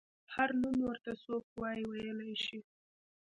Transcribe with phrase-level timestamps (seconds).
[0.33, 2.59] هر نوم ورته څوک وايي ویلی شي.